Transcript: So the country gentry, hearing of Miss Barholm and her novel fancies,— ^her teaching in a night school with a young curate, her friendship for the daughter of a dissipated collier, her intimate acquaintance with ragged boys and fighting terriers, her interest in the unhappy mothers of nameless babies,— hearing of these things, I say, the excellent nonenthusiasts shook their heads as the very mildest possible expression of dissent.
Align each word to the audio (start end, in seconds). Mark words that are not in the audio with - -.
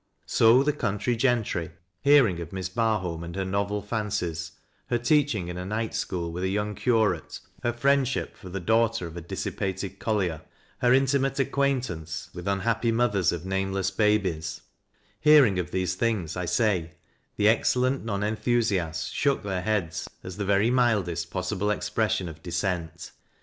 So 0.25 0.63
the 0.63 0.73
country 0.73 1.15
gentry, 1.15 1.69
hearing 2.01 2.39
of 2.39 2.51
Miss 2.51 2.69
Barholm 2.69 3.23
and 3.23 3.35
her 3.35 3.45
novel 3.45 3.83
fancies,— 3.83 4.53
^her 4.91 4.99
teaching 4.99 5.47
in 5.47 5.59
a 5.59 5.63
night 5.63 5.93
school 5.93 6.31
with 6.31 6.43
a 6.43 6.47
young 6.49 6.73
curate, 6.73 7.39
her 7.61 7.71
friendship 7.71 8.35
for 8.35 8.49
the 8.49 8.59
daughter 8.59 9.05
of 9.05 9.15
a 9.15 9.21
dissipated 9.21 9.99
collier, 9.99 10.41
her 10.79 10.91
intimate 10.91 11.37
acquaintance 11.39 12.31
with 12.33 12.47
ragged 12.47 12.57
boys 12.61 12.65
and 12.65 12.65
fighting 12.77 12.97
terriers, 12.97 13.29
her 13.29 13.35
interest 13.35 13.45
in 13.45 13.47
the 13.51 13.55
unhappy 13.61 13.69
mothers 13.69 13.91
of 13.91 13.91
nameless 13.91 13.91
babies,— 13.91 14.61
hearing 15.35 15.59
of 15.59 15.69
these 15.69 15.93
things, 15.93 16.35
I 16.35 16.45
say, 16.45 16.93
the 17.35 17.47
excellent 17.47 18.03
nonenthusiasts 18.03 19.11
shook 19.11 19.43
their 19.43 19.61
heads 19.61 20.09
as 20.23 20.37
the 20.37 20.45
very 20.45 20.71
mildest 20.71 21.29
possible 21.29 21.69
expression 21.69 22.27
of 22.27 22.41
dissent. 22.41 23.11